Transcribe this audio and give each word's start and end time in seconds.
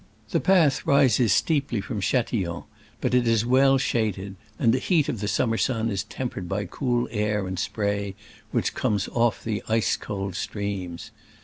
The 0.31 0.39
path 0.39 0.83
rises 0.87 1.31
steeply 1.31 1.79
from 1.79 2.01
Chatillon, 2.01 2.63
but 3.01 3.13
it 3.13 3.27
is 3.27 3.45
well 3.45 3.77
shaded, 3.77 4.35
and 4.57 4.73
the 4.73 4.79
heat 4.79 5.07
of 5.07 5.19
the 5.19 5.27
summer 5.27 5.57
sun 5.57 5.91
is 5.91 6.03
tempered 6.05 6.49
by 6.49 6.65
cool 6.65 7.07
air 7.11 7.45
and 7.45 7.59
spray 7.59 8.15
which 8.49 8.73
comes 8.73 9.07
off 9.09 9.43
the 9.43 9.61
ice 9.69 9.95
cold 9.97 10.35
streams. 10.35 11.11